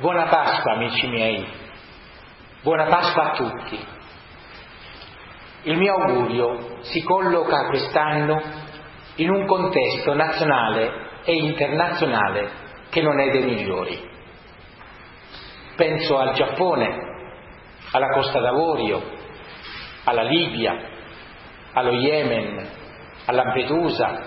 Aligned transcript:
Buona 0.00 0.28
Pasqua 0.28 0.72
amici 0.72 1.06
miei, 1.08 1.46
buona 2.62 2.86
Pasqua 2.86 3.32
a 3.32 3.34
tutti. 3.34 3.78
Il 5.64 5.76
mio 5.76 5.94
augurio 5.94 6.78
si 6.84 7.02
colloca 7.02 7.66
quest'anno 7.66 8.40
in 9.16 9.28
un 9.28 9.44
contesto 9.44 10.14
nazionale 10.14 11.20
e 11.24 11.34
internazionale 11.34 12.50
che 12.88 13.02
non 13.02 13.20
è 13.20 13.30
dei 13.30 13.42
migliori. 13.42 14.10
Penso 15.76 16.16
al 16.16 16.32
Giappone, 16.32 16.96
alla 17.90 18.08
Costa 18.08 18.40
d'Avorio, 18.40 19.02
alla 20.04 20.22
Libia, 20.22 20.78
allo 21.74 21.92
Yemen, 21.92 22.68
a 23.26 23.32
Lampedusa. 23.32 24.22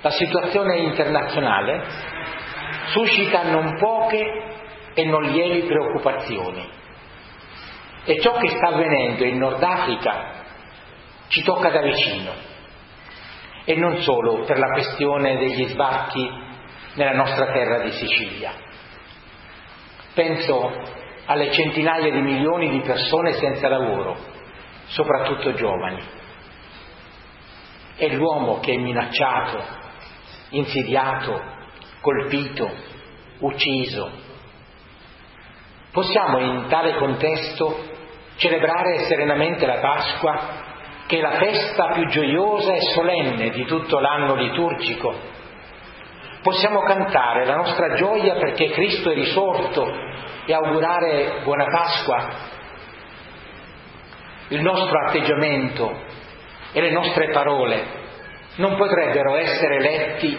La 0.00 0.10
situazione 0.10 0.78
internazionale 0.78 2.12
suscita 2.92 3.50
non 3.50 3.76
poche 3.78 4.22
e 4.94 5.04
non 5.04 5.22
lievi 5.22 5.66
preoccupazioni. 5.66 6.68
E 8.04 8.20
ciò 8.20 8.36
che 8.36 8.48
sta 8.48 8.68
avvenendo 8.68 9.24
in 9.24 9.38
Nord 9.38 9.62
Africa 9.62 10.44
ci 11.28 11.42
tocca 11.42 11.70
da 11.70 11.80
vicino. 11.80 12.32
E 13.64 13.76
non 13.76 13.98
solo 14.02 14.44
per 14.44 14.58
la 14.58 14.70
questione 14.72 15.38
degli 15.38 15.66
sbarchi 15.68 16.28
nella 16.94 17.14
nostra 17.14 17.46
terra 17.52 17.78
di 17.78 17.92
Sicilia. 17.92 18.52
Penso 20.14 21.00
alle 21.26 21.52
centinaia 21.52 22.10
di 22.10 22.20
milioni 22.20 22.70
di 22.70 22.80
persone 22.80 23.32
senza 23.34 23.68
lavoro, 23.68 24.16
soprattutto 24.86 25.54
giovani. 25.54 26.02
È 27.96 28.08
l'uomo 28.08 28.58
che 28.58 28.72
è 28.72 28.76
minacciato, 28.76 29.64
insidiato, 30.50 31.51
colpito, 32.02 32.68
ucciso. 33.38 34.10
Possiamo 35.92 36.38
in 36.38 36.66
tale 36.68 36.96
contesto 36.96 37.90
celebrare 38.36 39.04
serenamente 39.04 39.64
la 39.66 39.78
Pasqua, 39.78 40.40
che 41.06 41.18
è 41.18 41.20
la 41.20 41.38
festa 41.38 41.92
più 41.92 42.06
gioiosa 42.08 42.74
e 42.74 42.80
solenne 42.92 43.50
di 43.50 43.64
tutto 43.64 44.00
l'anno 44.00 44.34
liturgico. 44.34 45.14
Possiamo 46.42 46.80
cantare 46.80 47.44
la 47.44 47.54
nostra 47.54 47.94
gioia 47.94 48.34
perché 48.34 48.70
Cristo 48.70 49.10
è 49.10 49.14
risorto 49.14 49.86
e 50.44 50.52
augurare 50.52 51.42
buona 51.44 51.66
Pasqua. 51.66 52.28
Il 54.48 54.60
nostro 54.60 55.06
atteggiamento 55.06 56.00
e 56.72 56.80
le 56.80 56.90
nostre 56.90 57.30
parole 57.30 58.00
non 58.56 58.76
potrebbero 58.76 59.36
essere 59.36 59.80
letti 59.80 60.36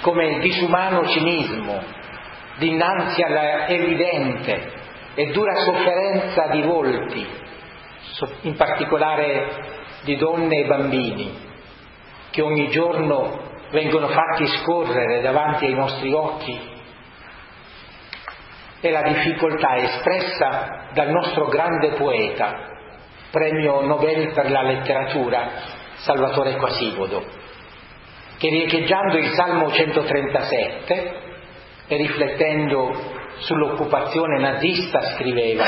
come 0.00 0.38
disumano 0.40 1.06
cinismo 1.08 1.96
dinanzi 2.58 3.22
alla 3.22 3.66
evidente 3.68 4.72
e 5.14 5.26
dura 5.30 5.54
sofferenza 5.56 6.48
di 6.48 6.62
volti, 6.62 7.26
in 8.42 8.56
particolare 8.56 9.76
di 10.02 10.16
donne 10.16 10.58
e 10.58 10.66
bambini, 10.66 11.46
che 12.30 12.42
ogni 12.42 12.68
giorno 12.70 13.46
vengono 13.70 14.08
fatti 14.08 14.46
scorrere 14.58 15.20
davanti 15.20 15.66
ai 15.66 15.74
nostri 15.74 16.12
occhi, 16.12 16.76
è 18.80 18.90
la 18.90 19.02
difficoltà 19.02 19.76
espressa 19.76 20.88
dal 20.92 21.10
nostro 21.10 21.46
grande 21.46 21.90
poeta, 21.92 22.52
premio 23.30 23.80
Nobel 23.82 24.32
per 24.32 24.50
la 24.50 24.62
letteratura, 24.62 25.50
Salvatore 25.96 26.56
Quasimodo 26.56 27.46
che 28.38 28.48
riecheggiando 28.48 29.18
il 29.18 29.32
Salmo 29.32 29.70
137 29.70 31.12
e 31.88 31.96
riflettendo 31.96 33.16
sull'occupazione 33.38 34.38
nazista 34.38 35.14
scriveva 35.14 35.64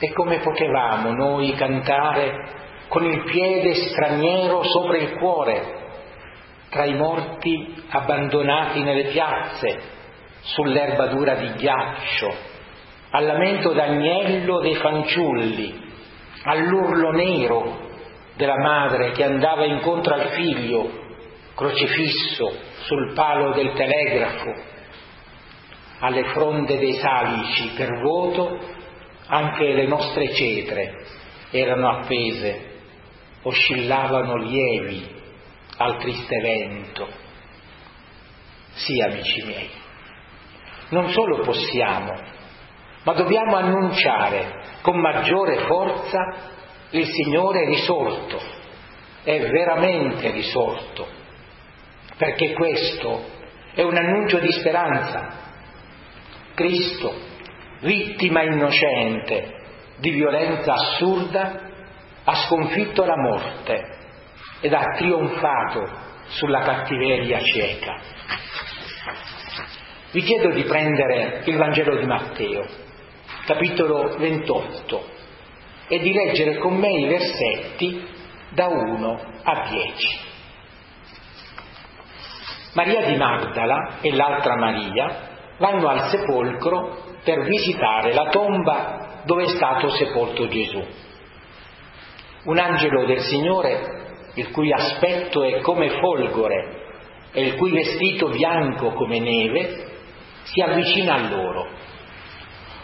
e 0.00 0.12
come 0.12 0.38
potevamo 0.38 1.12
noi 1.12 1.52
cantare 1.54 2.56
con 2.88 3.04
il 3.04 3.22
piede 3.24 3.74
straniero 3.74 4.62
sopra 4.64 4.96
il 4.96 5.16
cuore, 5.18 5.76
tra 6.70 6.84
i 6.84 6.94
morti 6.94 7.84
abbandonati 7.90 8.82
nelle 8.82 9.10
piazze, 9.10 9.78
sull'erba 10.40 11.06
dura 11.06 11.34
di 11.34 11.52
ghiaccio, 11.52 12.34
al 13.10 13.26
lamento 13.26 13.72
d'agnello 13.72 14.60
dei 14.60 14.74
fanciulli, 14.76 15.86
all'urlo 16.44 17.10
nero 17.10 17.86
della 18.36 18.58
madre 18.58 19.10
che 19.12 19.24
andava 19.24 19.64
incontro 19.64 20.14
al 20.14 20.28
figlio 20.28 21.06
crocifisso 21.58 22.56
sul 22.82 23.14
palo 23.14 23.52
del 23.52 23.72
telegrafo, 23.72 24.54
alle 25.98 26.22
fronde 26.26 26.78
dei 26.78 26.92
salici 26.94 27.72
per 27.76 28.00
voto 28.00 28.60
anche 29.26 29.64
le 29.72 29.88
nostre 29.88 30.32
cetre 30.34 31.04
erano 31.50 31.88
appese, 31.88 32.76
oscillavano 33.42 34.36
lievi 34.36 35.04
al 35.78 35.98
triste 35.98 36.40
vento. 36.40 37.08
Sì, 38.74 39.00
amici 39.00 39.42
miei, 39.42 39.70
non 40.90 41.10
solo 41.10 41.38
possiamo, 41.38 42.14
ma 43.02 43.12
dobbiamo 43.14 43.56
annunciare 43.56 44.62
con 44.80 45.00
maggiore 45.00 45.66
forza 45.66 46.18
il 46.90 47.04
Signore 47.04 47.66
risorto, 47.66 48.40
è 49.24 49.40
veramente 49.40 50.30
risorto 50.30 51.17
perché 52.18 52.52
questo 52.52 53.24
è 53.74 53.82
un 53.82 53.96
annuncio 53.96 54.38
di 54.40 54.50
speranza. 54.52 55.36
Cristo, 56.54 57.14
vittima 57.80 58.42
innocente 58.42 59.54
di 59.98 60.10
violenza 60.10 60.72
assurda, 60.72 61.60
ha 62.24 62.34
sconfitto 62.46 63.04
la 63.04 63.16
morte 63.16 63.96
ed 64.60 64.72
ha 64.72 64.82
trionfato 64.96 65.88
sulla 66.26 66.60
cattiveria 66.60 67.40
cieca. 67.40 68.00
Vi 70.10 70.22
chiedo 70.22 70.50
di 70.50 70.64
prendere 70.64 71.42
il 71.44 71.56
Vangelo 71.56 71.96
di 71.96 72.06
Matteo, 72.06 72.66
capitolo 73.46 74.16
28, 74.16 75.16
e 75.86 75.98
di 76.00 76.12
leggere 76.12 76.56
con 76.58 76.76
me 76.76 76.90
i 76.90 77.06
versetti 77.06 78.06
da 78.50 78.66
1 78.66 79.20
a 79.42 79.68
10. 79.70 80.18
Maria 82.78 83.06
di 83.06 83.16
Magdala 83.16 83.98
e 84.00 84.14
l'altra 84.14 84.54
Maria 84.54 85.30
vanno 85.58 85.88
al 85.88 86.10
sepolcro 86.10 87.16
per 87.24 87.42
visitare 87.42 88.12
la 88.14 88.28
tomba 88.28 89.22
dove 89.24 89.42
è 89.42 89.48
stato 89.48 89.88
sepolto 89.88 90.46
Gesù. 90.46 90.80
Un 92.44 92.56
angelo 92.56 93.04
del 93.04 93.18
Signore, 93.18 94.30
il 94.34 94.52
cui 94.52 94.72
aspetto 94.72 95.42
è 95.42 95.58
come 95.58 95.98
folgore 95.98 96.76
e 97.32 97.46
il 97.46 97.56
cui 97.56 97.72
vestito 97.72 98.28
bianco 98.28 98.92
come 98.92 99.18
neve, 99.18 99.86
si 100.44 100.60
avvicina 100.60 101.14
a 101.14 101.28
loro, 101.28 101.66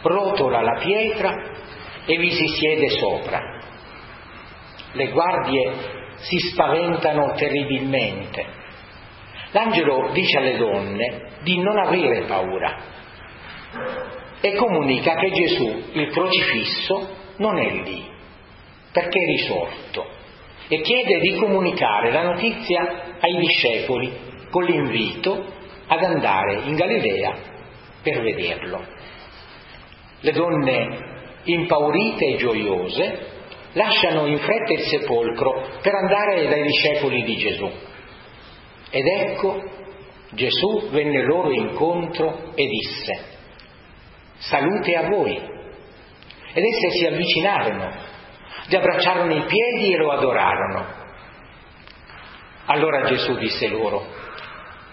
rotola 0.02 0.60
la 0.60 0.80
pietra 0.80 1.32
e 2.04 2.16
vi 2.18 2.32
si 2.32 2.48
siede 2.48 2.88
sopra. 2.88 3.40
Le 4.90 5.08
guardie 5.12 5.72
si 6.16 6.36
spaventano 6.50 7.34
terribilmente 7.36 8.62
L'angelo 9.54 10.10
dice 10.10 10.38
alle 10.38 10.56
donne 10.56 11.28
di 11.42 11.60
non 11.60 11.78
avere 11.78 12.24
paura 12.24 12.76
e 14.40 14.52
comunica 14.56 15.14
che 15.14 15.30
Gesù, 15.30 15.82
il 15.92 16.10
crocifisso, 16.10 17.08
non 17.36 17.56
è 17.58 17.70
lì, 17.70 18.04
perché 18.90 19.16
è 19.16 19.26
risorto 19.26 20.08
e 20.66 20.80
chiede 20.80 21.20
di 21.20 21.36
comunicare 21.36 22.10
la 22.10 22.22
notizia 22.24 23.16
ai 23.20 23.36
discepoli 23.36 24.12
con 24.50 24.64
l'invito 24.64 25.44
ad 25.86 26.02
andare 26.02 26.62
in 26.64 26.74
Galilea 26.74 27.36
per 28.02 28.22
vederlo. 28.22 28.84
Le 30.18 30.32
donne 30.32 30.98
impaurite 31.44 32.24
e 32.26 32.36
gioiose 32.38 33.26
lasciano 33.74 34.26
in 34.26 34.38
fretta 34.38 34.72
il 34.72 34.82
sepolcro 34.82 35.78
per 35.80 35.94
andare 35.94 36.48
dai 36.48 36.62
discepoli 36.64 37.22
di 37.22 37.36
Gesù 37.36 37.92
ed 38.94 39.06
ecco 39.08 39.60
Gesù 40.30 40.88
venne 40.90 41.24
loro 41.24 41.50
incontro 41.50 42.52
e 42.54 42.64
disse, 42.64 43.24
salute 44.36 44.94
a 44.94 45.08
voi. 45.08 45.34
Ed 45.36 46.62
esse 46.62 46.90
si 46.90 47.04
avvicinarono, 47.04 47.90
gli 48.68 48.76
abbracciarono 48.76 49.34
i 49.34 49.46
piedi 49.46 49.94
e 49.94 49.96
lo 49.96 50.12
adorarono. 50.12 50.86
Allora 52.66 53.02
Gesù 53.06 53.36
disse 53.36 53.66
loro, 53.66 54.06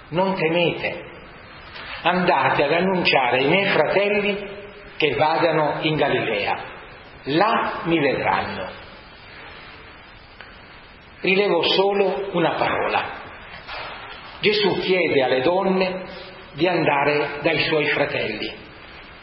non 0.09 0.33
temete, 0.33 1.03
andate 2.01 2.63
ad 2.63 2.73
annunciare 2.73 3.37
ai 3.37 3.49
miei 3.49 3.69
fratelli 3.69 4.49
che 4.97 5.13
vadano 5.13 5.77
in 5.81 5.95
Galilea, 5.95 6.57
là 7.25 7.81
mi 7.83 7.99
vedranno. 7.99 8.67
Rilevo 11.21 11.61
solo 11.61 12.29
una 12.31 12.55
parola 12.55 13.20
Gesù 14.41 14.79
chiede 14.79 15.23
alle 15.23 15.41
donne 15.41 16.03
di 16.53 16.67
andare 16.67 17.39
dai 17.41 17.59
suoi 17.61 17.85
fratelli. 17.87 18.51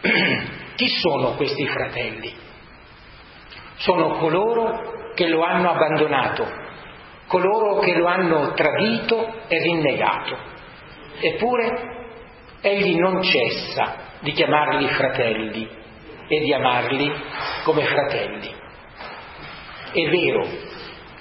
Chi 0.76 0.88
sono 1.00 1.34
questi 1.34 1.66
fratelli? 1.66 2.32
Sono 3.78 4.18
coloro 4.18 5.12
che 5.14 5.26
lo 5.26 5.42
hanno 5.42 5.70
abbandonato, 5.70 6.46
coloro 7.26 7.80
che 7.80 7.94
lo 7.94 8.06
hanno 8.06 8.52
tradito 8.52 9.42
e 9.48 9.58
rinnegato. 9.60 10.36
Eppure 11.20 11.96
egli 12.60 12.96
non 12.96 13.20
cessa 13.22 13.96
di 14.20 14.30
chiamarli 14.32 14.86
fratelli 14.88 15.68
e 16.28 16.40
di 16.40 16.52
amarli 16.52 17.12
come 17.64 17.84
fratelli. 17.84 18.54
È 19.92 20.08
vero 20.08 20.46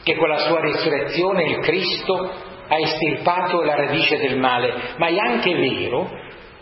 che 0.03 0.15
con 0.15 0.29
la 0.29 0.37
sua 0.37 0.61
risurrezione 0.61 1.43
il 1.45 1.59
Cristo 1.59 2.46
ha 2.67 2.77
estirpato 2.77 3.61
la 3.61 3.75
radice 3.75 4.17
del 4.17 4.37
male, 4.37 4.73
ma 4.97 5.07
è 5.07 5.17
anche 5.17 5.55
vero 5.55 6.09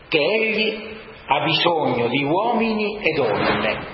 che 0.07 0.19
egli 0.19 0.93
ha 1.27 1.43
bisogno 1.43 2.07
di 2.07 2.23
uomini 2.23 2.99
e 3.01 3.13
donne 3.13 3.93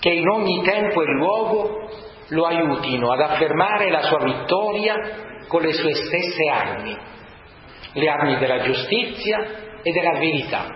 che 0.00 0.10
in 0.10 0.28
ogni 0.28 0.62
tempo 0.62 1.02
e 1.02 1.06
luogo 1.06 1.90
lo 2.28 2.44
aiutino 2.46 3.12
ad 3.12 3.20
affermare 3.20 3.90
la 3.90 4.02
sua 4.02 4.24
vittoria 4.24 4.94
con 5.46 5.60
le 5.60 5.72
sue 5.72 5.94
stesse 5.94 6.48
armi, 6.50 6.96
le 7.92 8.08
armi 8.08 8.38
della 8.38 8.62
giustizia 8.62 9.46
e 9.82 9.92
della 9.92 10.18
verità, 10.18 10.66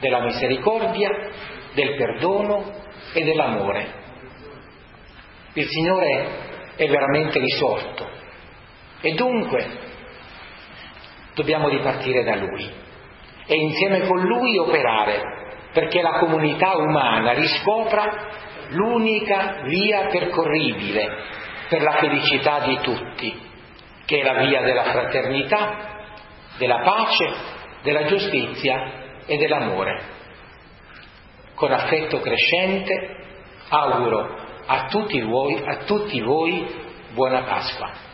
della 0.00 0.22
misericordia, 0.22 1.10
del 1.74 1.96
perdono 1.96 2.72
e 3.12 3.22
dell'amore. 3.22 4.02
Il 5.52 5.66
Signore 5.68 6.28
è 6.76 6.88
veramente 6.88 7.38
risorto 7.38 8.22
e 9.04 9.12
dunque 9.12 9.66
dobbiamo 11.34 11.68
ripartire 11.68 12.24
da 12.24 12.36
Lui 12.36 12.66
e 13.46 13.54
insieme 13.54 14.06
con 14.06 14.18
Lui 14.18 14.56
operare 14.56 15.20
perché 15.74 16.00
la 16.00 16.18
comunità 16.20 16.74
umana 16.78 17.32
riscopra 17.32 18.30
l'unica 18.70 19.60
via 19.64 20.06
percorribile 20.06 21.16
per 21.68 21.82
la 21.82 21.98
felicità 21.98 22.60
di 22.60 22.78
tutti, 22.80 23.40
che 24.06 24.20
è 24.20 24.22
la 24.24 24.42
via 24.44 24.62
della 24.62 24.84
fraternità, 24.84 26.06
della 26.56 26.78
pace, 26.78 27.30
della 27.82 28.04
giustizia 28.04 29.20
e 29.26 29.36
dell'amore. 29.36 30.00
Con 31.54 31.72
affetto 31.72 32.20
crescente 32.20 33.16
auguro 33.68 34.34
a 34.64 34.86
tutti 34.86 35.20
voi, 35.20 35.62
a 35.62 35.76
tutti 35.84 36.20
voi 36.20 36.66
buona 37.12 37.42
Pasqua. 37.42 38.13